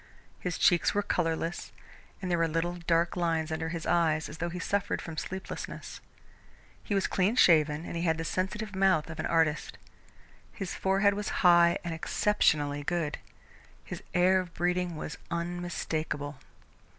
[0.39, 1.71] His cheeks were colourless,
[2.23, 6.01] and there were little dark lines under his eyes as though he suffered from sleeplessness.
[6.83, 9.77] He was clean shaven and he had the sensitive mouth of an artist.
[10.53, 13.19] His forehead was high and exceptionally good.
[13.85, 16.39] His air of breeding was unmistakable.